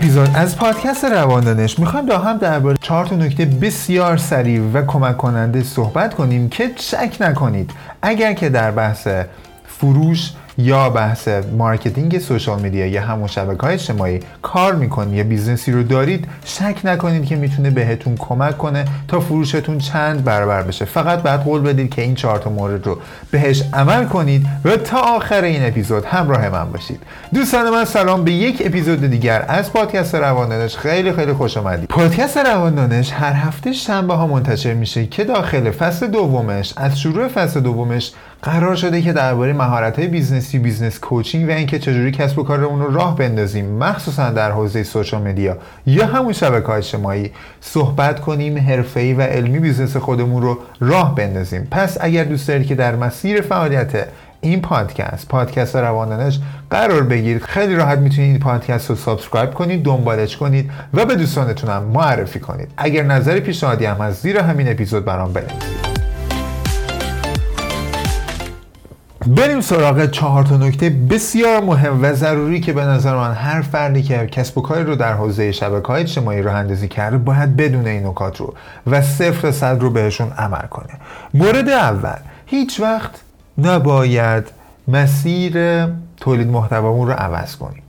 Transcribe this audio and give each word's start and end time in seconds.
اپیزود 0.00 0.30
از 0.34 0.56
پادکست 0.56 1.04
رواندانش. 1.04 1.78
می‌خوایم 1.78 2.06
با 2.06 2.18
هم 2.18 2.38
درباره 2.38 2.78
چهار 2.82 3.06
تا 3.06 3.16
نکته 3.16 3.44
بسیار 3.44 4.16
سریع 4.16 4.60
و 4.72 4.86
کمک 4.86 5.16
کننده 5.16 5.62
صحبت 5.62 6.14
کنیم 6.14 6.48
که 6.48 6.70
شک 6.76 7.16
نکنید. 7.20 7.70
اگر 8.02 8.32
که 8.32 8.48
در 8.48 8.70
بحث 8.70 9.08
فروش 9.66 10.32
یا 10.60 10.90
بحث 10.90 11.28
marketing 11.58 12.18
social 12.18 12.60
media 12.60 12.86
یا 12.86 13.02
همون 13.02 13.26
شبکه 13.26 13.62
های 13.62 13.74
اجتماعی 13.74 14.20
کار 14.42 14.74
می‌کنید 14.74 15.14
یا 15.14 15.24
business 15.24 15.67
ی 15.67 15.72
رو 15.72 15.82
دارید 15.82 16.26
شک 16.44 16.76
نکنید 16.84 17.24
که 17.24 17.36
می‌تونه 17.36 17.70
بهتون 17.70 18.16
کمک 18.16 18.58
کنه 18.58 18.84
تا 19.08 19.20
فروشتون 19.20 19.78
چند 19.78 20.24
برابر 20.24 20.62
بشه. 20.62 20.84
فقط 20.84 21.22
بعد 21.22 21.42
قول 21.44 21.60
بدید 21.60 21.94
که 21.94 22.02
این 22.02 22.14
چهار 22.14 22.38
تا 22.38 22.50
مورد 22.50 22.86
رو 22.86 22.98
بهش 23.30 23.62
عمل 23.72 24.04
کنید 24.04 24.46
و 24.64 24.76
تا 24.76 24.98
آخر 24.98 25.42
این 25.42 25.66
اپیزود 25.66 26.04
همراه 26.04 26.48
من 26.48 26.72
باشید. 26.72 27.00
دوستان 27.34 27.70
من 27.70 27.84
سلام 27.84 28.24
به 28.24 28.32
یک 28.32 28.62
اپیزود 28.66 29.00
دیگر 29.00 29.44
از 29.48 29.72
پادکست 29.72 30.14
رواندانش 30.14 30.76
خیلی 30.76 31.12
خیلی 31.12 31.32
خوش 31.32 31.56
آمدید 31.56 31.88
پادکست 31.88 32.36
رواندانش 32.36 33.12
هر 33.12 33.32
هفته 33.32 33.72
شنبه 33.72 34.14
ها 34.14 34.26
منتشر 34.26 34.74
میشه 34.74 35.06
که 35.06 35.24
داخل 35.24 35.70
فصل 35.70 36.06
دومش 36.06 36.74
از 36.76 37.00
شروع 37.00 37.28
فصل 37.28 37.60
دومش 37.60 38.12
قرار 38.42 38.76
شده 38.76 39.02
که 39.02 39.12
درباره 39.12 39.52
مهارت 39.52 39.98
های 39.98 40.08
business 40.08 40.58
ی 40.58 40.62
business 40.62 40.98
coaching 40.98 41.48
و 41.48 41.52
اینکه 41.52 41.78
چجوری 41.78 42.12
کسب 42.12 42.38
و 42.38 42.42
کارمون 42.42 42.80
رو 42.80 42.94
راه 42.94 43.16
بندازیم 43.16 43.66
مخصوصا 43.66 44.30
در 44.30 44.50
حوزه 44.50 44.82
social 44.82 45.22
media 45.22 45.56
یا 45.86 46.06
همون 46.06 46.32
شبکه 46.32 46.66
های 46.66 46.78
اجتماعی 46.78 47.30
صحبت 47.60 48.20
کنیم 48.20 48.58
حرفه‌ای 48.58 49.14
و 49.14 49.22
علمی 49.22 49.58
business 49.58 49.96
خودمون 49.96 50.42
رو 50.42 50.58
راه 50.80 51.14
بندازیم. 51.14 51.68
پس 51.70 51.98
اگر 52.00 52.24
دوست 52.24 52.48
دارید 52.48 52.66
که 52.66 52.74
در 52.74 52.96
مسیر 52.96 53.40
فعالیت 53.40 54.08
این 54.40 54.60
پادکست 54.60 55.28
پادکست 55.28 55.76
رواندانش 55.76 56.40
قرار 56.70 57.02
بگیرید 57.02 57.42
خیلی 57.42 57.74
راحت 57.74 57.98
می‌تونید 57.98 58.30
این 58.30 58.38
پادکست 58.38 58.90
رو 58.90 58.96
subscribe 58.96 59.54
کنید 59.54 59.82
دنبالش 59.82 60.36
کنید 60.36 60.70
و 60.94 61.04
به 61.04 61.14
دوستانتون 61.14 61.70
هم 61.70 61.82
معرفی 61.82 62.40
کنید. 62.40 62.68
اگر 62.76 63.02
نظر 63.02 63.40
پیشنهادی 63.40 63.84
هم 63.84 64.00
از 64.00 64.14
زیر 64.14 64.38
همین 64.38 64.70
اپیزود 64.70 65.04
برام 65.04 65.32
بنویسید. 65.32 65.89
بریم 69.26 69.60
سراغ 69.60 70.10
چهار 70.10 70.44
تا 70.44 70.56
نکته 70.56 70.90
بسیار 70.90 71.64
مهم 71.64 72.02
و 72.02 72.12
ضروری 72.12 72.60
که 72.60 72.72
به 72.72 72.84
نظر 72.84 73.16
من 73.16 73.32
هر 73.32 73.62
فردی 73.62 74.02
که 74.02 74.26
کسب 74.26 74.58
و 74.58 74.62
کاری 74.62 74.84
رو 74.84 74.96
در 74.96 75.12
حوزه 75.12 75.52
شبکه 75.52 75.86
های 75.86 76.02
اجتماعی 76.02 76.42
راه 76.42 76.54
اندازی 76.54 76.88
کرده 76.88 77.18
باید 77.18 77.56
بدونه 77.56 77.86
این 77.86 78.06
نکات 78.06 78.36
رو 78.36 78.54
و 78.86 79.02
صفر 79.02 79.50
صد 79.50 79.80
رو 79.80 79.90
بهشون 79.90 80.30
عمل 80.38 80.66
کنه. 80.66 80.92
مورد 81.34 81.68
اول 81.68 82.18
هیچ 82.46 82.80
وقت 82.80 83.10
نباید 83.58 84.44
مسیر 84.88 85.86
تولید 86.16 86.48
محتوامون 86.48 87.08
رو 87.08 87.14
عوض 87.14 87.56
کنیم. 87.56 87.82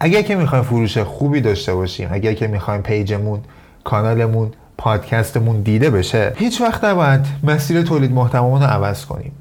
اگر 0.00 0.22
که 0.22 0.36
می‌خوایم 0.36 0.64
فروش 0.64 0.98
خوبی 0.98 1.40
داشته 1.40 1.74
باشیم 1.74 2.08
اگر 2.12 2.32
که 2.32 2.46
می‌خوایم 2.46 2.82
پیجمون 2.82 3.40
کانالمون 3.84 4.52
پادکستمون 4.78 5.60
دیده 5.60 5.90
بشه 5.90 6.32
هیچ 6.36 6.60
وقت 6.60 6.84
نباید 6.84 7.26
مسیر 7.42 7.82
تولید 7.82 8.12
محتوامون 8.12 8.60
رو 8.60 8.66
عوض 8.66 9.04
کنیم. 9.04 9.32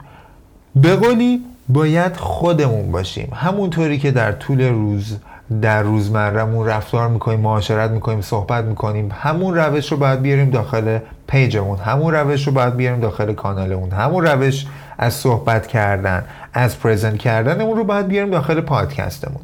به 0.82 0.96
قولی 0.96 1.42
باید 1.70 2.16
خودمون 2.16 2.92
باشیم. 2.92 3.32
همونطوری 3.34 4.00
که 4.00 4.12
در 4.12 4.32
طول 4.32 4.62
روز 4.62 5.18
در 5.62 5.82
روزمرهمون 5.82 6.68
رفتار 6.68 7.08
می‌کنیم 7.08 7.40
معاشرت 7.40 7.92
می‌کنیم 7.92 8.22
صحبت 8.22 8.66
می‌کنیم 8.66 9.12
همون 9.22 9.56
روش 9.56 9.92
رو 9.92 9.98
باید 9.98 10.22
بیاریم 10.22 10.50
داخل 10.50 11.00
پیجمون 11.28 11.78
همون 11.78 12.14
روش 12.14 12.48
رو 12.48 12.54
باید 12.54 12.76
بیاریم 12.76 13.00
داخل 13.00 13.34
کانالمون 13.34 13.92
همون 13.92 14.26
روش 14.26 14.66
از 14.98 15.14
صحبت 15.14 15.68
کردن 15.68 16.24
از 16.54 16.80
پرزنت 16.80 17.18
کردنمون 17.18 17.78
رو 17.78 17.84
باید 17.84 18.08
بیاریم 18.08 18.32
داخل 18.32 18.62
پادکستمون. 18.62 19.42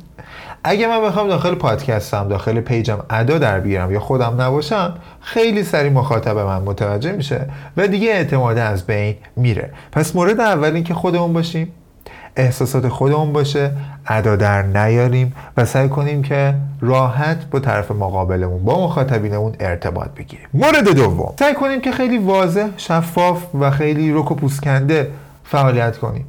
اگه 0.63 0.87
من 0.87 1.01
بخوام 1.01 1.27
داخل 1.27 1.55
پادکستم 1.55 2.27
داخل 2.27 2.61
پیجم 2.61 2.99
ادا 3.09 3.37
در 3.37 3.59
بیارم 3.59 3.91
یا 3.91 3.99
خودم 3.99 4.41
نباشم 4.41 4.93
خیلی 5.21 5.63
سری 5.63 5.89
مخاطب 5.89 6.37
من 6.37 6.61
متوجه 6.61 7.11
میشه 7.11 7.49
و 7.77 7.87
دیگه 7.87 8.09
اعتماد 8.09 8.57
از 8.57 8.85
بین 8.85 9.15
میره. 9.35 9.69
پس 9.91 10.15
مورد 10.15 10.39
اول 10.39 10.73
این 10.73 10.83
که 10.83 10.93
خودمون 10.93 11.33
باشیم 11.33 11.71
احساسات 12.35 12.87
خودمون 12.87 13.33
باشه 13.33 13.71
ادا 14.07 14.35
در 14.35 14.61
نیاریم 14.61 15.33
و 15.57 15.65
سعی 15.65 15.89
کنیم 15.89 16.21
که 16.21 16.55
راحت 16.81 17.49
با 17.51 17.59
طرف 17.59 17.91
مقابلمون 17.91 18.63
با 18.63 18.85
مخاطبینمون 18.85 19.55
ارتباط 19.59 20.09
بگیریم. 20.17 20.47
مورد 20.53 20.95
دوم 20.95 21.33
سعی 21.39 21.53
کنیم 21.53 21.81
که 21.81 21.91
خیلی 21.91 22.17
واضح 22.17 22.67
شفاف 22.77 23.43
و 23.59 23.71
خیلی 23.71 24.11
رک 24.13 24.31
و 24.31 24.35
پوسکنده 24.35 25.11
فعالیت 25.43 25.97
کنیم. 25.97 26.25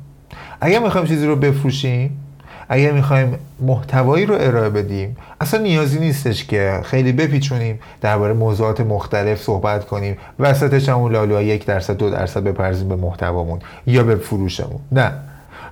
اگر 0.61 0.79
می‌خوایم 0.79 1.07
چیزی 1.07 1.27
رو 1.27 1.37
بفروشیم 1.37 2.24
اگر 2.69 2.93
می‌خوایم 2.93 3.39
محتوایی 3.61 4.27
رو 4.27 4.35
ارائه 4.41 4.71
بدیم 4.71 5.17
اصلا 5.41 5.61
نیازی 5.61 5.99
نیستش 5.99 6.45
که 6.45 6.81
خیلی 6.85 7.13
بپیچونیم 7.13 7.79
درباره 8.01 8.33
موضوعات 8.33 8.81
مختلف 8.81 9.43
صحبت 9.43 9.85
کنیم. 9.85 10.17
وسطش 10.39 10.89
همون 10.89 11.13
لالوها 11.13 11.43
یک 11.43 11.67
درصد 11.67 11.97
دو 11.97 12.11
درصد 12.11 12.45
بپرزیم 12.45 12.89
به 12.89 12.97
محتوامون 12.97 13.59
یا 13.87 14.03
به 14.03 14.17
فروشمون. 14.17 14.81
نه. 14.93 15.13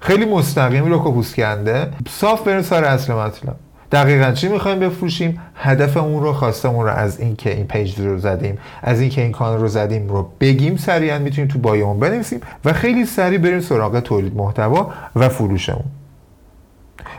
خیلی 0.00 0.24
مستقیم 0.24 0.84
رو 0.84 0.98
پوست 0.98 1.34
کنده 1.34 1.88
صاف 2.08 2.42
بریم 2.42 2.62
سر 2.62 2.84
اصل 2.84 3.14
مطلب. 3.14 3.56
دقیقا 3.92 4.32
چی 4.32 4.48
می‌خوایم 4.48 4.78
بفروشیم؟ 4.78 5.40
هدف 5.54 5.96
اون 5.96 6.22
رو 6.22 6.32
خواستمون 6.32 6.86
رو 6.86 6.92
از 6.92 7.20
این 7.20 7.36
که 7.36 7.56
این 7.56 7.66
پیج 7.66 8.00
رو 8.00 8.18
زدیم 8.18 8.58
از 8.82 9.00
این 9.00 9.10
که 9.10 9.22
این 9.22 9.32
کانال 9.32 9.60
رو 9.60 9.68
زدیم 9.68 10.08
رو 10.08 10.28
بگیم. 10.40 10.76
سریعا 10.76 11.18
می‌تونیم 11.18 11.50
تو 11.50 11.58
بایمون 11.58 12.00
بنویسیم 12.00 12.40
و 12.64 12.72
خیلی 12.72 13.06
سریع 13.06 13.38
بریم 13.38 13.60
سراغ 13.60 14.00
تولید 14.00 14.36
محتوا 14.36 14.90
و 15.16 15.28
فروشمون. 15.28 15.84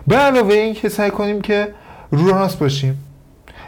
به 0.07 0.15
علاوه 0.15 0.53
این 0.53 0.73
که 0.73 0.89
سعی 0.89 1.11
کنیم 1.11 1.41
که 1.41 1.67
رو 2.11 2.27
راست 2.27 2.59
باشیم. 2.59 3.03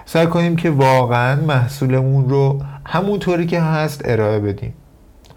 سعی 0.06 0.28
کنیم 0.28 0.56
که 0.56 0.70
واقعا 0.70 1.42
محصولمون 1.42 2.30
رو 2.30 2.62
همونطوری 2.86 3.46
که 3.46 3.62
هست 3.62 4.02
ارائه 4.06 4.40
بدیم. 4.40 4.74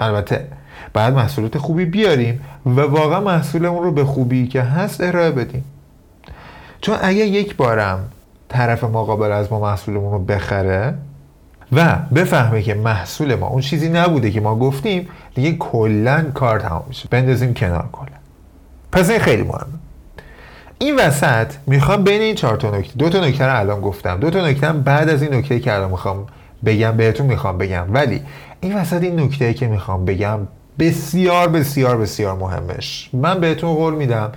البته 0.00 0.46
بعد 0.92 1.14
محصولات 1.14 1.58
خوبی 1.58 1.84
بیاریم 1.84 2.40
و 2.66 2.80
واقعا 2.80 3.20
محصولمون 3.20 3.82
رو 3.82 3.92
به 3.92 4.04
خوبی 4.04 4.46
که 4.46 4.62
هست 4.62 5.00
ارائه 5.00 5.30
بدیم. 5.30 5.64
چون 6.80 6.96
اگه 7.02 7.26
یک 7.26 7.56
بارم 7.56 8.08
طرف 8.48 8.84
مقابل 8.84 9.32
از 9.32 9.52
ما 9.52 9.60
محصولمون 9.60 10.12
رو 10.12 10.18
بخره 10.18 10.94
و 11.72 11.96
بفهمه 12.14 12.62
که 12.62 12.74
محصول 12.74 13.34
ما 13.34 13.46
اون 13.46 13.60
چیزی 13.60 13.88
نبوده 13.88 14.30
که 14.30 14.40
ما 14.40 14.58
گفتیم 14.58 15.08
دیگه 15.34 15.52
کلا 15.52 16.24
کار 16.34 16.60
تمام 16.60 16.84
میشه. 16.88 17.08
بندازیم 17.10 17.54
کنار 17.54 17.88
کلا. 17.92 18.16
پس 18.92 19.10
این 19.10 19.18
خیلی 19.18 19.42
مهمه. 19.42 19.88
این 20.78 20.96
وسط 20.96 21.46
می‌خوام 21.66 22.04
بین 22.04 22.20
این 22.20 22.34
چهار 22.34 22.56
تا 22.56 22.70
نکته 22.70 22.92
دو 22.98 23.08
تا 23.08 23.20
نکته 23.20 23.44
رو 23.44 23.58
الان 23.58 23.80
گفتم. 23.80 24.20
دو 24.20 24.30
تا 24.30 24.46
نکته 24.48 24.72
بعد 24.72 25.08
از 25.08 25.22
این 25.22 25.34
نکته 25.34 25.60
که 25.60 25.74
الان 25.74 25.90
می‌خوام 25.90 26.26
بگم 26.64 26.96
بهتون 26.96 27.26
می‌خوام 27.26 27.58
بگم. 27.58 27.86
ولی 27.94 28.22
این 28.60 28.76
وسط 28.76 29.02
این 29.02 29.20
نکته 29.20 29.54
که 29.54 29.66
می‌خوام 29.66 30.04
بگم 30.04 30.38
بسیار 30.78 31.48
بسیار 31.48 31.96
بسیار 31.96 32.36
مهمش. 32.36 33.10
من 33.12 33.40
بهتون 33.40 33.74
قول 33.74 33.94
میدم 33.94 34.32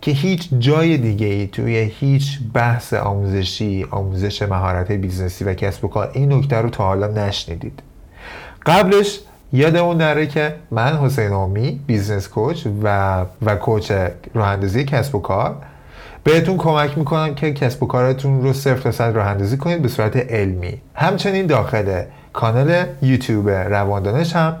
که 0.00 0.10
هیچ 0.10 0.48
جای 0.58 0.96
دیگه 0.96 1.26
ای 1.26 1.46
توی 1.46 1.92
هیچ 2.00 2.38
بحث 2.54 2.94
آموزشی 2.94 3.86
آموزش 3.90 4.42
مهارت 4.42 4.92
business 4.92 5.38
ی 5.38 5.44
و 5.44 5.54
کسب 5.54 5.84
و 5.84 5.88
کار 5.88 6.10
این 6.14 6.32
نکته 6.32 6.56
رو 6.56 6.70
تا 6.70 6.84
حالا 6.84 7.06
نشنیدید. 7.06 7.82
قبلش 8.66 9.20
یادمون 9.52 9.96
نره 9.96 10.26
که 10.26 10.54
من 10.70 10.96
حسین 10.96 11.32
آمی 11.32 11.80
business 11.86 12.28
coach 12.28 12.66
و 12.82 13.24
و 13.42 13.56
coach 13.56 13.92
راه 14.34 14.56
کسب 14.84 15.14
و 15.14 15.18
کار 15.18 15.56
بهتون 16.24 16.56
کمک 16.56 16.98
می‌کنم 16.98 17.34
که 17.34 17.52
کسب 17.52 17.82
و 17.82 17.86
کارتون 17.86 18.42
رو 18.42 18.52
صفر 18.52 18.80
تا 18.80 18.92
صد 18.92 19.14
راه 19.14 19.26
اندازی 19.26 19.56
کنید 19.56 19.82
به 19.82 19.88
صورت 19.88 20.16
علمی. 20.16 20.80
همچنین 20.94 21.46
داخل 21.46 22.02
کانال 22.32 22.84
یوتیوب 23.02 23.50
رواندانش 23.50 24.36
هم 24.36 24.56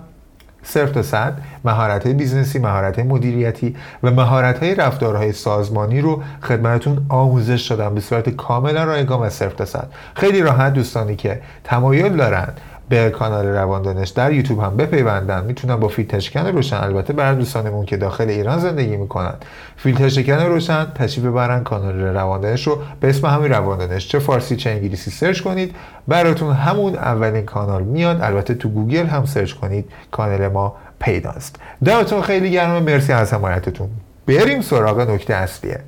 صفر 0.62 0.90
تا 0.90 1.02
صد 1.02 1.38
مهارت 1.64 2.06
business 2.06 2.52
ی 2.52 2.58
مهارت 2.58 2.98
مدیریتی 2.98 3.76
و 4.02 4.10
مهارت 4.10 4.62
های 4.62 4.74
رفتارهای 4.74 5.32
سازمانی 5.32 6.00
رو 6.00 6.22
خدمتتون 6.42 7.06
آموزش 7.08 7.66
دادم 7.72 7.94
به 7.94 8.00
صورت 8.00 8.28
کاملا 8.28 8.84
رایگان 8.84 9.20
و 9.20 9.30
صفر 9.30 9.54
تا 9.54 9.64
صد. 9.64 9.88
خیلی 10.14 10.40
راحت 10.40 10.72
دوستانی 10.72 11.16
که 11.16 11.40
تمایل 11.64 12.16
دارن 12.16 12.48
به 12.92 13.10
کانال 13.10 13.46
رواندانش 13.46 14.08
در 14.08 14.32
یوتیوب 14.32 14.60
هم 14.60 14.76
بپیوندن. 14.76 15.44
می‌تونن 15.44 15.76
با 15.76 15.88
فیلتر 15.88 16.18
شکن 16.18 16.46
روشن 16.46 16.76
البته 16.76 17.12
برای 17.12 17.36
دوستانمون 17.36 17.86
که 17.86 17.96
داخل 17.96 18.28
ایران 18.28 18.58
زندگی 18.58 18.96
می‌کنن. 18.96 19.34
فیلتر 19.76 20.08
شکن 20.08 20.32
روشن 20.32 20.86
تشریف 20.94 21.26
ببرن 21.26 21.64
کانال 21.64 22.00
رواندانش 22.00 22.66
رو 22.66 22.78
به 23.00 23.08
اسم 23.08 23.26
همین 23.26 23.52
رواندانش 23.52 24.08
چه 24.08 24.18
فارسی 24.18 24.56
چه 24.56 24.70
انگلیسی 24.70 25.10
search 25.10 25.40
کنید. 25.40 25.74
براتون 26.08 26.52
همون 26.52 26.94
اولین 26.94 27.44
کانال 27.44 27.82
میاد. 27.82 28.20
البته 28.22 28.54
تو 28.54 28.68
گوگل 28.68 29.06
هم 29.06 29.24
search 29.24 29.52
کنید. 29.52 29.90
کانال 30.10 30.48
ما 30.48 30.76
پیداست. 31.00 31.56
دمتون 31.84 32.22
خیلی 32.22 32.50
گرمه. 32.50 32.80
مرسی 32.80 33.12
از 33.12 33.34
حمایتتون. 33.34 33.88
بریم 34.26 34.60
سراغ 34.60 35.00
نکته 35.00 35.34
اصلیه. 35.34 35.80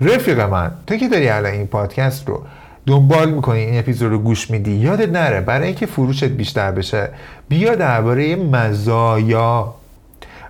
رفیق 0.00 0.40
من 0.40 0.70
تو 0.86 0.96
که 0.96 1.08
داری 1.08 1.28
الان 1.28 1.52
این 1.52 1.66
پادکست 1.66 2.28
رو؟ 2.28 2.42
دنبال 2.86 3.30
می‌کنی 3.30 3.58
این 3.58 3.78
اپیزود 3.78 4.10
رو 4.10 4.18
گوش 4.18 4.50
میدی؟ 4.50 4.70
یادت 4.70 5.08
نره. 5.08 5.40
برای 5.40 5.66
اینکه 5.66 5.86
فروشت 5.86 6.24
بیشتر 6.24 6.70
بشه 6.70 7.08
بیا 7.48 7.74
درباره 7.74 8.36
مزایا 8.36 9.74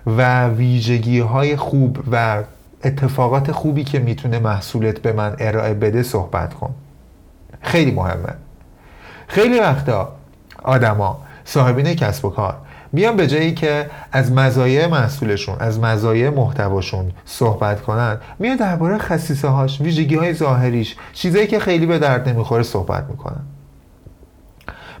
و 0.07 0.47
ویژگی 0.47 1.19
های 1.19 1.55
خوب 1.55 1.99
و 2.11 2.43
اتفاقات 2.83 3.51
خوبی 3.51 3.83
که 3.83 3.99
می‌تونه 3.99 4.39
محصولت 4.39 4.99
به 4.99 5.13
من 5.13 5.35
ارائه 5.39 5.73
بده 5.73 6.03
صحبت 6.03 6.53
کن. 6.53 6.73
خیلی 7.61 7.91
مهمه. 7.91 8.33
خیلی 9.27 9.59
وقتا 9.59 10.15
آدما 10.63 11.21
صاحبین 11.45 11.93
کسب 11.93 12.25
و 12.25 12.29
کار 12.29 12.55
میان 12.93 13.15
به 13.15 13.27
جایی 13.27 13.53
که 13.53 13.89
از 14.11 14.31
مزایای 14.31 14.87
محصولشون 14.87 15.55
از 15.59 15.79
مزایای 15.79 16.29
محتواشون 16.29 17.11
صحبت 17.25 17.81
کنن 17.81 18.17
میان 18.39 18.55
درباره 18.55 18.97
خصیصه 18.97 19.47
هاش 19.47 19.81
ویژگی 19.81 20.15
های 20.15 20.33
ظاهریش 20.33 20.95
چیزایی 21.13 21.47
که 21.47 21.59
خیلی 21.59 21.85
به 21.85 21.99
درد 21.99 22.29
نمی‌خوره 22.29 22.63
صحبت 22.63 23.05
می‌کنن. 23.09 23.41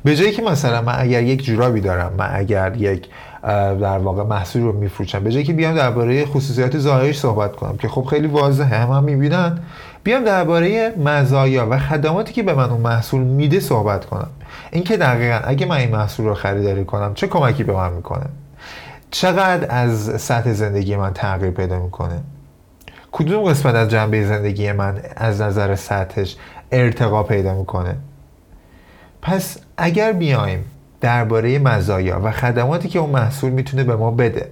به 0.03 0.15
جایی 0.15 0.31
که 0.31 0.41
مثلا 0.41 0.81
من 0.81 0.95
اگر 0.97 1.23
یک 1.23 1.43
جورابی 1.43 1.81
دارم 1.81 2.13
من 2.17 2.29
اگر 2.33 2.75
یک 2.77 3.07
در 3.43 3.97
واقع 3.97 4.23
محصول 4.23 4.61
رو 4.61 4.71
میفروشم 4.71 5.23
به 5.23 5.31
جایی 5.31 5.45
که 5.45 5.53
بیام 5.53 5.75
درباره 5.75 6.25
خصوصیات 6.25 6.77
ظاهریش 6.77 7.17
صحبت 7.19 7.55
کنم 7.55 7.77
که 7.77 7.87
خب 7.87 8.03
خیلی 8.03 8.27
واضحه 8.27 8.77
هم, 8.77 8.91
هم 8.91 9.03
می‌بینن 9.03 9.59
بیام 10.03 10.23
درباره 10.23 10.93
مزایا 10.97 11.67
و 11.69 11.79
خدماتی 11.79 12.33
که 12.33 12.43
به 12.43 12.53
من 12.53 12.69
اون 12.69 12.81
محصول 12.81 13.21
میده 13.21 13.59
صحبت 13.59 14.05
کنم. 14.05 14.29
اینکه 14.71 14.97
دقیقا 14.97 15.39
اگه 15.43 15.65
من 15.65 15.77
این 15.77 15.91
محصول 15.91 16.25
رو 16.25 16.33
خریداری 16.33 16.85
کنم 16.85 17.13
چه 17.13 17.27
کمکی 17.27 17.63
به 17.63 17.73
من 17.73 17.93
می‌کنه؟ 17.93 18.25
چقدر 19.11 19.65
از 19.69 20.21
سطح 20.21 20.53
زندگی 20.53 20.95
من 20.95 21.13
تغییر 21.13 21.51
پیدا 21.51 21.79
می‌کنه؟ 21.79 22.21
کدوم 23.11 23.43
قسمت 23.43 23.75
از 23.75 23.89
جنبه 23.89 24.25
زندگی 24.25 24.71
من 24.71 25.01
از 25.15 25.41
نظر 25.41 25.75
سطحش 25.75 26.35
ارتقا 26.71 27.23
پیدا 27.23 27.53
می‌کنه؟ 27.53 27.95
پس 29.21 29.57
اگر 29.77 30.11
بیایم 30.11 30.65
درباره 31.03 31.59
مزایا 31.59 32.21
و 32.23 32.31
خدماتی 32.31 32.89
که 32.89 32.99
اون 32.99 33.09
محصول 33.09 33.51
می‌تونه 33.51 33.83
به 33.83 33.95
ما 33.95 34.11
بده. 34.11 34.49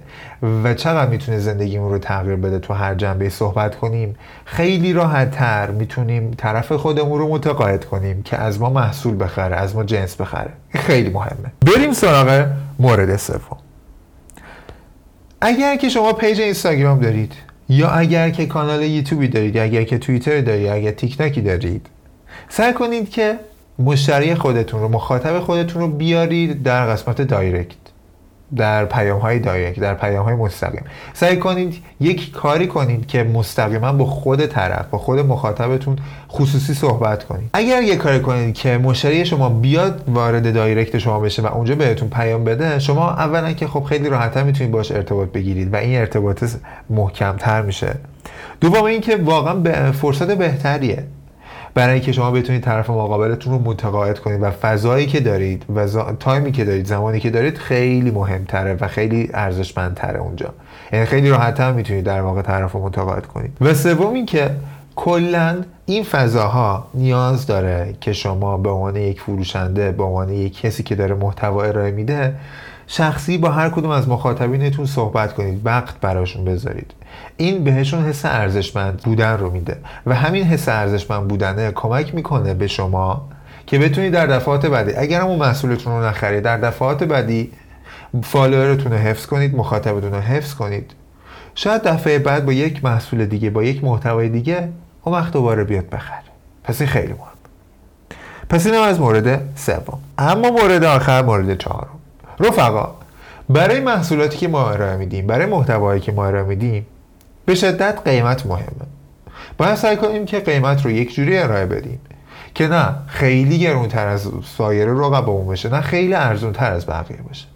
و 0.64 0.74
چقدر 0.74 1.10
می‌تونه 1.10 1.38
زندگیمون 1.38 1.92
رو 1.92 1.98
تغییر 1.98 2.36
بده 2.36 2.58
تو 2.58 2.74
هر 2.74 2.94
جنبه 2.94 3.28
صحبت 3.28 3.74
کنیم؟ 3.74 4.14
خیلی 4.44 4.92
راحت 4.92 5.30
تر 5.30 5.70
می‌تونیم 5.70 6.30
طرف 6.36 6.72
خودمون 6.72 7.18
رو 7.18 7.28
متقاعد 7.28 7.84
کنیم 7.84 8.22
که 8.22 8.36
از 8.36 8.60
ما 8.60 8.70
محصول 8.70 9.24
بخره 9.24 9.56
از 9.56 9.76
ما 9.76 9.84
جنس 9.84 10.20
بخره. 10.20 10.50
خیلی 10.74 11.10
مهمه. 11.10 11.52
بریم 11.66 11.92
سراغ 11.92 12.46
مورد 12.78 13.16
سوم. 13.16 13.58
اگر 15.40 15.76
که 15.76 15.88
شما 15.88 16.12
پیج 16.12 16.40
اینستاگرام 16.40 17.00
دارید 17.00 17.32
یا 17.68 17.88
اگر 17.88 18.30
که 18.30 18.46
کانال 18.46 18.82
یوتیوبی 18.82 19.28
دارید 19.28 19.56
یا 19.56 19.62
اگر 19.62 19.82
که 19.82 19.98
توییتر 19.98 20.40
دارید 20.40 20.62
یا 20.62 20.74
اگر 20.74 20.90
تیک 20.90 21.18
تاکی 21.18 21.40
دارید 21.40 21.86
سعی 22.48 22.72
کنید 22.72 23.10
که 23.10 23.38
مشتری 23.84 24.34
خودتون 24.34 24.80
رو 24.80 24.88
مخاطب 24.88 25.40
خودتون 25.40 25.82
رو 25.82 25.88
بیارید 25.88 26.62
در 26.62 26.86
قسمت 26.86 27.22
دایرکت 27.22 27.76
در 28.56 28.84
پیام 28.84 29.20
های 29.20 29.38
دایرکت 29.38 29.80
در 29.80 29.94
پیام 29.94 30.24
های 30.24 30.34
مستقیم. 30.34 30.84
سعی 31.12 31.36
کنید 31.36 31.74
یک 32.00 32.32
کاری 32.32 32.66
کنید 32.66 33.06
که 33.06 33.22
مستقیما 33.22 33.92
با 33.92 34.04
خود 34.04 34.46
طرف 34.46 34.86
با 34.86 34.98
خود 34.98 35.18
مخاطبتون 35.18 35.96
خصوصی 36.30 36.74
صحبت 36.74 37.24
کنید. 37.24 37.50
اگر 37.52 37.82
یک 37.82 37.98
کاری 37.98 38.20
کنید 38.20 38.54
که 38.54 38.78
مشتری 38.78 39.26
شما 39.26 39.48
بیاد 39.48 40.04
وارد 40.08 40.54
دایرکت 40.54 40.98
شما 40.98 41.20
بشه 41.20 41.42
و 41.42 41.46
اونجا 41.46 41.74
بهتون 41.74 42.08
پیام 42.08 42.44
بده 42.44 42.78
شما 42.78 43.10
اولا 43.10 43.52
که 43.52 43.66
خب 43.66 43.84
خیلی 43.84 44.08
راحتتر 44.08 44.42
می‌تونید 44.42 44.72
باش 44.72 44.92
ارتباط 44.92 45.28
بگیرید 45.28 45.72
و 45.72 45.76
این 45.76 45.98
ارتباط 45.98 46.44
محکمتر 46.90 47.62
میشه. 47.62 47.94
دوم 48.60 48.84
اینکه 48.84 49.16
واقعا 49.16 49.54
به 49.54 49.72
فرصت 49.92 50.30
بهتریه. 50.30 51.04
برای 51.74 51.94
اینکه 51.94 52.12
شما 52.12 52.30
بتونید 52.30 52.62
طرف 52.62 52.90
مقابلتون 52.90 53.52
رو 53.52 53.58
متقاعد 53.58 54.18
کنید 54.18 54.42
و 54.42 54.50
فضایی 54.50 55.06
که 55.06 55.20
دارید 55.20 55.64
و 55.74 55.86
تایمی 56.20 56.52
که 56.52 56.64
دارید 56.64 56.86
زمانی 56.86 57.20
که 57.20 57.30
دارید 57.30 57.58
خیلی 57.58 58.10
مهمتره 58.10 58.76
و 58.80 58.88
خیلی 58.88 59.30
ارزشمندتره 59.34 60.18
اونجا. 60.18 60.54
یعنی 60.92 61.06
خیلی 61.06 61.30
راحت 61.30 61.60
هم 61.60 61.74
می‌تونید 61.74 62.04
در 62.04 62.20
واقع 62.20 62.42
طرف 62.42 62.76
متقاعد 62.76 63.26
کنید. 63.26 63.56
و 63.60 63.74
سوم 63.74 64.14
اینکه 64.14 64.50
کلا 64.96 65.56
این 65.86 66.04
فضاها 66.04 66.86
نیاز 66.94 67.46
داره 67.46 67.94
که 68.00 68.12
شما 68.12 68.56
به 68.56 68.70
عنوان 68.70 68.96
یک 68.96 69.20
فروشنده 69.20 69.92
به 69.92 70.02
عنوان 70.02 70.28
یک 70.28 70.60
کسی 70.60 70.82
که 70.82 70.94
داره 70.94 71.14
محتوا 71.14 71.62
ارائه 71.62 71.90
میده 71.90 72.34
شخصی 72.86 73.38
با 73.38 73.50
هر 73.50 73.68
کدوم 73.68 73.90
از 73.90 74.08
مخاطبینتون 74.08 74.86
صحبت 74.86 75.34
کنید 75.34 75.60
وقت 75.64 76.00
براشون 76.00 76.44
بذارید. 76.44 76.92
این 77.36 77.64
بهشون 77.64 78.04
حس 78.04 78.24
ارزشمند 78.24 79.02
بودن 79.02 79.38
رو 79.38 79.50
میده 79.50 79.76
و 80.06 80.14
همین 80.14 80.44
حس 80.44 80.68
ارزشمند 80.68 81.28
بودنه 81.28 81.70
کمک 81.70 82.14
می‌کنه 82.14 82.54
به 82.54 82.66
شما 82.66 83.28
که 83.66 83.78
بتونید 83.78 84.12
در 84.12 84.26
دفعات 84.26 84.66
بعدی 84.66 84.92
اگر 84.92 85.20
اون 85.20 85.38
محصولتون 85.38 85.92
رو 85.92 86.04
نخرید 86.04 86.42
در 86.42 86.58
دفعات 86.58 87.04
بعدی 87.04 87.52
فالوورتون 88.22 88.92
رو 88.92 88.98
حفظ 88.98 89.26
کنید 89.26 89.56
مخاطبتون 89.56 90.12
رو 90.12 90.20
حفظ 90.20 90.54
کنید. 90.54 90.90
شاید 91.54 91.82
دفعه 91.82 92.18
بعد 92.18 92.46
با 92.46 92.52
یک 92.52 92.84
محصول 92.84 93.26
دیگه 93.26 93.50
با 93.50 93.64
یک 93.64 93.84
محتوای 93.84 94.28
دیگه 94.28 94.68
اون 95.02 95.14
وقت 95.14 95.32
دوباره 95.32 95.64
بیاد 95.64 95.88
بخره. 95.88 96.18
پس 96.64 96.80
این 96.80 96.90
خیلی 96.90 97.12
مهم. 97.12 97.28
پس 98.48 98.66
اینم 98.66 98.82
از 98.82 99.00
مورد 99.00 99.40
سوم. 99.54 99.98
اما 100.18 100.50
مورد 100.50 100.84
آخر 100.84 101.22
مورد 101.22 101.58
چهارم. 101.58 101.98
رفقا 102.40 102.88
برای 103.48 103.80
محصولاتی 103.80 104.36
که 104.36 104.48
ما 104.48 104.70
ارائه 104.70 104.96
میدیم 104.96 105.26
برای 105.26 105.46
محتوایی 105.46 106.00
که 106.00 106.12
ما 106.12 106.26
ارائه 106.26 106.44
میدیم 106.44 106.86
به 107.44 107.54
شدت 107.54 107.98
قیمت 108.04 108.46
مهمه. 108.46 108.86
باید 109.58 109.74
سعی 109.74 109.96
کنیم 109.96 110.24
که 110.24 110.40
قیمت 110.40 110.84
رو 110.84 110.90
یک 110.90 111.14
جوری 111.14 111.38
ارائه 111.38 111.66
بدیم 111.66 112.00
که 112.54 112.68
نه 112.68 112.94
خیلی 113.06 113.58
گرونتر 113.58 114.06
از 114.06 114.28
سایر 114.56 114.88
رقبامون 114.88 115.46
بشه 115.46 115.68
نه 115.68 115.80
خیلی 115.80 116.14
ارزونتر 116.14 116.72
از 116.72 116.86
بقیه 116.86 117.18
باشه 117.28 117.46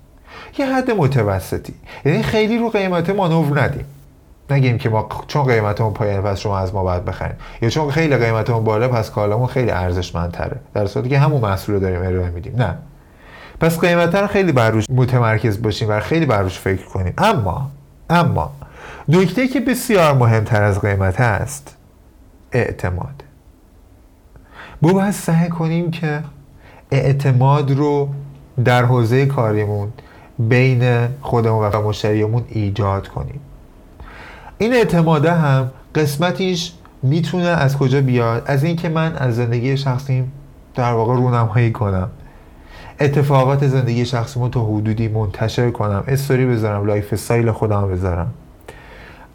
یه 0.58 0.66
حد 0.66 0.90
متوسطی. 0.90 1.74
یعنی 2.04 2.22
خیلی 2.22 2.58
رو 2.58 2.70
قیمت 2.70 3.10
مانور 3.10 3.62
ندیم. 3.62 3.84
نگیم 4.50 4.78
که 4.78 4.88
ما 4.88 5.08
چون 5.26 5.44
قیمتمون 5.44 5.92
پایینه 5.92 6.20
پس 6.20 6.38
شما 6.38 6.58
از 6.58 6.74
ما 6.74 6.82
باید 6.82 7.04
بخریم. 7.04 7.36
یا 7.62 7.68
چون 7.68 7.90
خیلی 7.90 8.16
قیمتمون 8.16 8.64
بالا 8.64 8.88
پس 8.88 9.10
کالامون 9.10 9.46
خیلی 9.46 9.70
ارزشمندتره. 9.70 10.56
در 10.74 10.86
صورتی 10.86 11.08
که 11.08 11.18
همون 11.18 11.40
محصول 11.40 11.74
رو 11.74 11.80
داریم 11.80 12.00
ارائه 12.00 12.30
میدیم. 12.30 12.54
نه. 12.56 12.74
پس 13.60 13.80
قیمت 13.80 14.14
رو 14.14 14.26
خیلی 14.26 14.52
بر 14.52 14.70
روش 14.70 14.84
متمرکز 14.90 15.62
باشیم 15.62 15.88
و 15.90 16.00
خیلی 16.00 16.26
بر 16.26 16.42
روش 16.42 16.58
فکر 16.58 16.84
کنیم. 16.84 17.14
اما 17.18 17.70
اما 18.10 18.52
نکته 19.08 19.48
که 19.48 19.60
بسیار 19.60 20.14
مهمتر 20.14 20.62
از 20.62 20.80
قیمت 20.80 21.20
هست 21.20 21.76
اعتماد. 22.52 23.24
ما 24.82 24.92
باید 24.92 25.10
سعی 25.10 25.48
کنیم 25.48 25.90
که 25.90 26.22
اعتماد 26.90 27.70
رو 27.70 28.08
در 28.64 28.84
حوزه 28.84 29.26
کاریمون 29.26 29.92
بین 30.38 31.08
خودمون 31.20 31.70
و 31.70 31.82
مشتریمون 31.82 32.44
ایجاد 32.48 33.08
کنیم. 33.08 33.40
این 34.58 34.72
اعتماده 34.72 35.32
هم 35.32 35.70
قسمتیش 35.94 36.72
می‌تونه 37.02 37.46
از 37.46 37.78
کجا 37.78 38.00
بیاد؟ 38.00 38.42
از 38.46 38.64
اینکه 38.64 38.88
من 38.88 39.16
از 39.16 39.36
زندگی 39.36 39.76
شخصیم 39.76 40.32
در 40.74 40.92
واقع 40.92 41.14
رونمایی 41.14 41.72
کنم. 41.72 42.10
اتفاقات 43.00 43.66
زندگی 43.66 44.06
شخصیمو 44.06 44.48
تا 44.48 44.64
حدودی 44.64 45.08
منتشر 45.08 45.70
کنم. 45.70 46.04
استوری 46.06 46.46
بذارم 46.46 46.86
lifestyle 46.86 47.50
خودم 47.50 47.88
بذارم. 47.88 48.32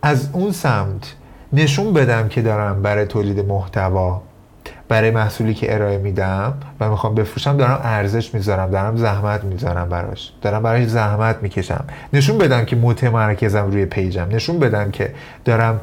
از 0.01 0.29
اون 0.33 0.51
سمت 0.51 1.15
نشون 1.53 1.93
بدم 1.93 2.27
که 2.27 2.41
دارم 2.41 2.81
برای 2.81 3.05
تولید 3.05 3.39
محتوا 3.39 4.21
برای 4.87 5.11
محصولی 5.11 5.53
که 5.53 5.75
ارائه 5.75 5.97
میدم 5.97 6.53
و 6.79 6.89
می‌خوام 6.89 7.15
بفروشم 7.15 7.57
دارم 7.57 7.79
ارزش 7.83 8.33
می‌ذارم 8.33 8.71
دارم 8.71 8.97
زحمت 8.97 9.43
می‌ذارم 9.43 9.89
براش. 9.89 10.31
دارم 10.41 10.63
براش 10.63 10.87
زحمت 10.87 11.37
می‌کشم. 11.41 11.85
نشون 12.13 12.37
بدم 12.37 12.65
که 12.65 12.75
متمرکزم 12.75 13.71
روی 13.71 13.85
پیجم. 13.85 14.27
نشون 14.31 14.59
بدم 14.59 14.91
که 14.91 15.13
دارم 15.45 15.81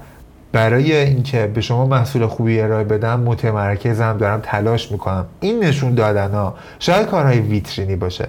برای 0.53 0.97
اینکه 0.97 1.47
به 1.47 1.61
شما 1.61 1.87
محصول 1.87 2.27
خوبی 2.27 2.61
ارائه 2.61 2.85
بدم 2.85 3.21
متمرکزم 3.21 4.17
دارم 4.19 4.41
تلاش 4.43 4.93
می‌کنم. 4.93 5.27
این 5.41 5.65
نشون 5.65 5.95
دادن 5.95 6.31
ها 6.31 6.55
شاید 6.79 7.07
کارهای 7.07 7.39
ویترینی 7.39 7.97
باشه. 7.97 8.29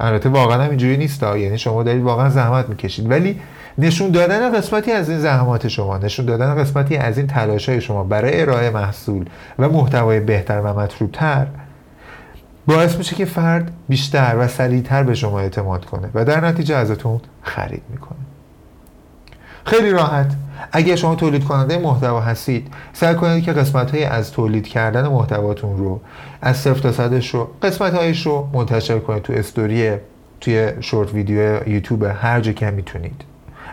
البته 0.00 0.28
واقعا 0.28 0.62
هم 0.62 0.70
اینجوری 0.70 0.96
نیست 0.96 1.22
یعنی 1.22 1.58
شما 1.58 1.82
دارید 1.82 2.02
واقعا 2.02 2.28
زحمت 2.28 2.68
می‌کشید. 2.68 3.10
ولی 3.10 3.40
نشون 3.78 4.10
دادن 4.10 4.52
قسمتی 4.52 4.92
از 4.92 5.08
این 5.08 5.18
زحمات 5.18 5.68
شما 5.68 5.98
نشون 5.98 6.26
دادن 6.26 6.54
قسمتی 6.54 6.96
از 6.96 7.18
این 7.18 7.26
تلاش 7.26 7.68
های 7.68 7.80
شما 7.80 8.04
برای 8.04 8.40
ارائه 8.40 8.70
محصول 8.70 9.24
و 9.58 9.68
محتوای 9.68 10.20
بهتر 10.20 10.60
و 10.60 10.80
مطلوبتر 10.80 11.46
باعث 12.66 12.96
میشه 12.96 13.16
که 13.16 13.24
فرد 13.24 13.72
بیشتر 13.88 14.36
و 14.38 14.48
سریعتر 14.48 15.02
به 15.02 15.14
شما 15.14 15.40
اعتماد 15.40 15.84
کنه 15.84 16.10
و 16.14 16.24
در 16.24 16.46
نتیجه 16.46 16.76
ازتون 16.76 17.20
خرید 17.42 17.82
می‌کنه. 17.90 18.18
خیلی 19.64 19.90
راحت. 19.90 20.32
اگر 20.72 20.96
شما 20.96 21.14
تولید 21.14 21.44
کننده 21.44 21.78
محتوا 21.78 22.20
هستید 22.20 22.66
سعی 22.92 23.14
کنید 23.14 23.44
که 23.44 23.52
قسمت 23.52 23.90
های 23.90 24.04
از 24.04 24.32
تولید 24.32 24.68
کردن 24.68 25.08
محتواتون 25.08 25.78
رو 25.78 26.00
از 26.42 26.56
صفر 26.56 26.80
تا 26.80 26.92
صدش 26.92 27.34
رو 27.34 27.50
قسمت 27.62 27.94
هایش 27.94 28.26
رو 28.26 28.48
منتشر 28.52 28.98
کنید 28.98 29.22
تو 29.22 29.32
استوری 29.32 29.90
توی 30.40 30.68
شورت 30.80 31.14
ویدیو 31.14 31.68
یوتیوب 31.68 32.02
هر 32.02 32.40
جا 32.40 32.52
که 32.52 32.70
می‌تونید. 32.70 33.22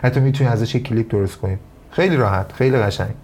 حتی 0.02 0.20
می‌تونید 0.20 0.52
ازش 0.52 0.74
یک 0.74 0.88
کلیپ 0.88 1.10
درست 1.10 1.36
کنید. 1.36 1.58
خیلی 1.90 2.16
راحت 2.16 2.52
خیلی 2.52 2.76
قشنگ. 2.76 3.14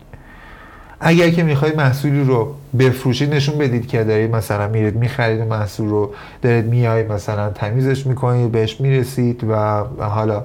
اگر 1.00 1.30
که 1.30 1.42
می‌خواید 1.42 1.76
محصولی 1.76 2.24
رو 2.24 2.54
بفروشید 2.78 3.34
نشون 3.34 3.58
بدید 3.58 3.88
که 3.88 4.04
دارید 4.04 4.36
مثلا 4.36 4.68
میرید 4.68 4.96
می‌خرید 4.96 5.40
محصول 5.40 5.88
رو 5.88 6.14
دارید 6.42 6.66
میایید 6.66 7.12
مثلا 7.12 7.50
تمیزش 7.50 8.06
می‌کنید 8.06 8.52
بهش 8.52 8.80
می‌رسید 8.80 9.44
و 9.50 9.54
حالا 9.98 10.44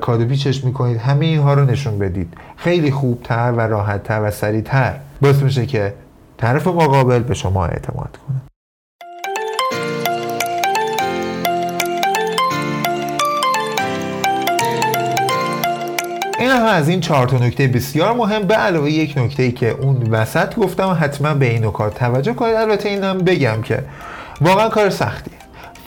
کادو 0.00 0.24
پیچش 0.24 0.64
می‌کنید 0.64 0.96
همه 0.96 1.26
اینها 1.26 1.54
رو 1.54 1.64
نشون 1.64 1.98
بدید. 1.98 2.34
خیلی 2.56 2.90
خوبتر 2.90 3.52
و 3.56 3.60
راحتتر 3.60 4.20
و 4.22 4.30
سریعتر. 4.30 4.94
باعث 5.22 5.36
میشه 5.36 5.66
که 5.66 5.94
طرف 6.36 6.66
مقابل 6.66 7.18
به 7.18 7.34
شما 7.34 7.66
اعتماد 7.66 8.18
کنه. 8.28 8.40
این 16.38 16.50
هم 16.50 16.64
از 16.64 16.88
این 16.88 17.00
چهار 17.00 17.28
تا 17.28 17.38
نکته 17.38 17.68
بسیار 17.68 18.14
مهم 18.14 18.42
به 18.42 18.54
علاوه 18.54 18.90
یک 18.90 19.18
نکته 19.18 19.42
ای 19.42 19.52
که 19.52 19.70
اون 19.70 20.10
وسط 20.10 20.56
گفتم 20.56 20.98
حتما 21.00 21.34
به 21.34 21.50
این 21.50 21.64
نکات 21.64 21.94
توجه 21.94 22.32
کنید. 22.32 22.54
البته 22.54 22.88
اینم 22.88 23.18
بگم 23.18 23.62
که 23.62 23.84
واقعا 24.40 24.68
کار 24.68 24.90
سختیه. 24.90 25.34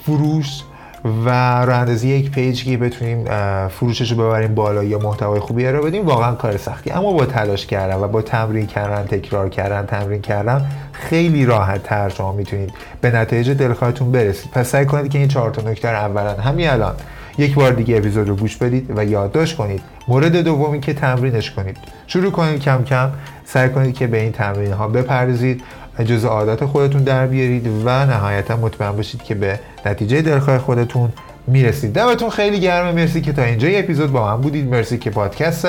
فروش 0.06 0.62
و 1.04 1.28
راه 1.64 1.78
اندازی 1.78 2.08
یک 2.08 2.30
پیج 2.30 2.64
که 2.64 2.76
بتونیم 2.76 3.24
فروشش 3.68 4.12
رو 4.12 4.16
ببریم 4.16 4.54
بالا 4.54 4.84
یا 4.84 4.98
محتوای 4.98 5.40
خوبی 5.40 5.66
رو 5.66 5.84
بدیم 5.84 6.06
واقعا 6.06 6.34
کار 6.34 6.56
سختی. 6.56 6.90
اما 6.90 7.12
با 7.12 7.26
تلاش 7.26 7.66
کردن 7.66 7.94
و 7.94 8.08
با 8.08 8.22
تمرین 8.22 8.66
کردن 8.66 9.04
تکرار 9.04 9.48
کردن 9.48 9.86
تمرین 9.86 10.20
کردن 10.20 10.66
خیلی 10.92 11.46
راحت 11.46 11.82
تر 11.82 12.08
شما 12.08 12.32
می‌تونید 12.32 12.72
به 13.00 13.10
نتایج 13.10 13.50
دلخواهتون 13.50 14.12
برسید. 14.12 14.50
پس 14.50 14.68
سعی 14.68 14.86
کنید 14.86 15.10
که 15.10 15.18
این 15.18 15.28
چهار 15.28 15.50
تا 15.50 15.70
نکته 15.70 15.88
اولا 15.88 16.34
همین 16.34 16.68
الان 16.68 16.94
یک 17.38 17.54
بار 17.54 17.72
دیگه 17.72 17.96
اپیزود 17.96 18.28
رو 18.28 18.36
گوش 18.36 18.56
بدید 18.56 18.92
و 18.96 19.04
یادداشت 19.04 19.56
کنید. 19.56 19.82
مورد 20.08 20.36
دومی 20.36 20.80
که 20.80 20.94
تمرینش 20.94 21.50
کنید. 21.50 21.76
شروع 22.06 22.30
کنید 22.30 22.60
کم 22.60 22.84
کم. 22.84 23.10
سعی 23.44 23.68
کنید 23.68 23.94
که 23.94 24.06
به 24.06 24.20
این 24.20 24.32
تمرین 24.32 24.72
ها 24.72 24.88
بپردازید. 24.88 25.62
جزء 26.04 26.28
عادت 26.28 26.64
خودتون 26.64 27.02
در 27.02 27.26
بیارید 27.26 27.66
و 27.84 28.06
نهایتا 28.06 28.56
مطمئن 28.56 28.92
باشید 28.92 29.22
که 29.22 29.34
به 29.34 29.60
نتیجه 29.86 30.22
دلخواه 30.22 30.58
خودتون 30.58 31.12
می‌رسید. 31.46 31.92
دمتون 31.92 32.30
خیلی 32.30 32.60
گرمه 32.60 32.92
مرسی 32.92 33.20
که 33.20 33.32
تا 33.32 33.42
اینجا 33.42 33.68
اپیزود 33.68 34.12
با 34.12 34.26
من 34.26 34.40
بودید. 34.40 34.68
مرسی 34.68 34.98
که 34.98 35.10
پادکست 35.10 35.68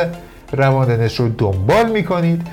رواندنش 0.54 1.20
رو 1.20 1.30
دنبال 1.30 1.92
می‌کنید. 1.92 2.48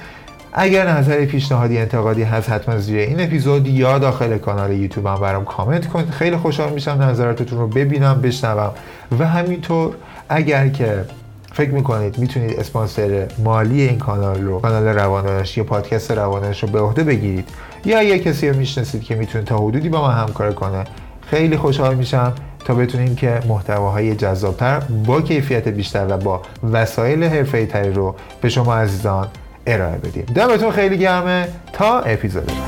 اگر 0.53 0.91
نظر 0.91 1.25
پیشنهادی 1.25 1.79
انتقادی 1.79 2.23
هست 2.23 2.51
حتما 2.51 2.79
زیر 2.79 2.99
این 2.99 3.21
اپیزود 3.21 3.67
یا 3.67 3.99
داخل 3.99 4.39
کانال 4.39 4.73
یوتیوب 4.73 5.07
هم 5.07 5.21
برام 5.21 5.45
کامنت 5.45 5.87
کنید. 5.87 6.11
خیلی 6.11 6.37
خوشحال 6.37 6.73
میشم 6.73 6.99
نظراتتون 7.03 7.59
رو 7.59 7.67
ببینم 7.67 8.21
بشنوم. 8.21 8.71
و 9.19 9.27
همینطور 9.27 9.95
اگر 10.29 10.69
که 10.69 11.05
فکر 11.59 11.71
می‌کنید 11.71 12.19
می‌تونید 12.19 12.61
اسپانسر 12.61 13.27
مالی 13.45 13.83
این 13.83 13.99
کانال 13.99 14.43
رو 14.43 14.61
کانال 14.61 14.87
روانش 14.87 15.57
یا 15.57 15.65
پادکست 15.65 16.11
روانش 16.11 16.63
رو 16.63 16.69
به 16.69 16.81
عهده 16.81 17.05
بگیرید؟ 17.05 17.49
یا 17.85 17.99
اگر 17.99 18.19
کسی 18.19 18.49
رو 18.49 18.57
می‌شناسید 18.57 19.03
که 19.03 19.15
می‌تونه 19.15 19.45
تا 19.45 19.59
حدودی 19.59 19.89
با 19.89 20.01
ما 20.01 20.09
همکار 20.09 20.53
کنه 20.53 20.85
خیلی 21.27 21.57
خوشحال 21.57 21.95
میشم 21.95 22.33
تا 22.65 22.75
بتونیم 22.75 23.17
که 23.17 23.41
محتواهای 23.49 24.15
جذابتر 24.15 24.81
با 25.07 25.21
کیفیت 25.21 25.69
بیشتر 25.69 26.07
و 26.09 26.17
با 26.17 26.43
وسایل 26.73 27.25
حرفه‌ای 27.25 27.67
تری 27.67 27.93
رو 27.93 28.15
به 28.41 28.49
شما 28.49 28.75
عزیزان 28.77 29.29
ارائه 29.67 29.99
بدیم. 29.99 30.25
دمتون 30.35 30.71
خیلی 30.71 30.99
گرمه. 30.99 31.49
تا 31.73 32.01
اپیزود 32.01 32.47
بعد 32.47 32.68